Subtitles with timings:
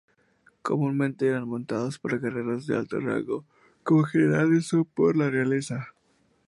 [0.63, 3.45] Comúnmente eran montados por guerreros de alto rango
[3.83, 5.93] como generales o por la realeza.